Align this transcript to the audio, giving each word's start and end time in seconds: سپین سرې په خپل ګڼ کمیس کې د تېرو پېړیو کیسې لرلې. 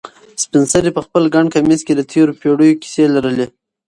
سپین 0.43 0.63
سرې 0.73 0.91
په 0.97 1.01
خپل 1.05 1.23
ګڼ 1.35 1.45
کمیس 1.55 1.81
کې 1.85 1.93
د 1.95 2.01
تېرو 2.11 2.37
پېړیو 2.41 2.79
کیسې 2.81 3.03
لرلې. 3.15 3.47